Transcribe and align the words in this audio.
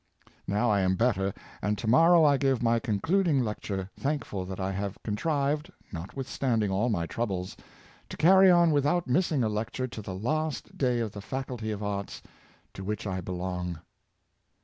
Now 0.47 0.71
I 0.71 0.81
am 0.81 0.95
better, 0.95 1.31
and 1.61 1.77
to 1.77 1.85
morrow 1.85 2.25
I 2.25 2.37
give 2.37 2.63
my 2.63 2.79
concluding 2.79 3.43
lecture, 3.43 3.91
thankful 3.99 4.45
that 4.45 4.59
I 4.59 4.71
have 4.71 4.97
contrived, 5.03 5.71
notwithstanding 5.91 6.71
all 6.71 6.89
my 6.89 7.05
troubles, 7.05 7.55
to 8.09 8.17
carry 8.17 8.49
on 8.49 8.71
without 8.71 9.05
missing 9.05 9.43
a 9.43 9.47
lecture 9.47 9.85
to 9.89 10.01
the 10.01 10.15
last 10.15 10.75
day 10.75 11.01
of 11.01 11.11
the 11.11 11.21
Faculty 11.21 11.69
of 11.69 11.83
Arts, 11.83 12.23
to 12.73 12.83
which 12.83 13.05
I 13.05 13.21
belong." 13.21 13.77